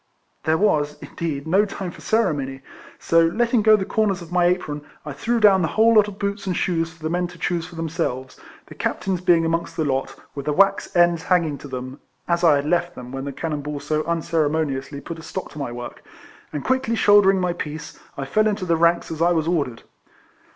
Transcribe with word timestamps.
There 0.45 0.57
was, 0.57 0.97
indeed, 0.99 1.45
no 1.45 1.63
time 1.63 1.91
for 1.91 2.01
ceremony, 2.01 2.61
so, 2.97 3.27
letting 3.27 3.61
go 3.61 3.75
the 3.75 3.85
corners 3.85 4.19
of 4.19 4.31
my 4.31 4.45
apron, 4.45 4.83
I 5.05 5.13
threw 5.13 5.39
down 5.39 5.61
the 5.61 5.67
whole 5.67 5.93
lot 5.93 6.07
of 6.07 6.17
boots 6.17 6.47
and 6.47 6.57
shoes 6.57 6.91
for 6.91 7.03
the 7.03 7.09
men 7.11 7.27
to 7.27 7.37
choose 7.37 7.67
for 7.67 7.75
themselves; 7.75 8.39
the 8.65 8.73
Captain's 8.73 9.21
being 9.21 9.45
amongst 9.45 9.77
the 9.77 9.85
lot, 9.85 10.15
with 10.33 10.47
the 10.47 10.53
wax 10.53 10.95
ends 10.95 11.21
hanging 11.21 11.59
to 11.59 11.67
them 11.67 11.99
(as 12.27 12.43
I 12.43 12.55
had 12.55 12.65
left 12.65 12.95
them 12.95 13.11
when 13.11 13.25
the 13.25 13.31
cannon 13.31 13.61
ball 13.61 13.79
so 13.79 14.01
unceremo 14.05 14.65
niously 14.65 15.05
put 15.05 15.19
a 15.19 15.21
stop 15.21 15.51
to 15.51 15.59
my 15.59 15.71
work), 15.71 16.03
and 16.51 16.63
quickly 16.65 16.95
shouldering 16.95 17.39
my 17.39 17.53
piece, 17.53 17.99
I 18.17 18.25
fell 18.25 18.47
into 18.47 18.65
the 18.65 18.77
ranks 18.77 19.11
as 19.11 19.21
I 19.21 19.33
was 19.33 19.47
ordered. 19.47 19.83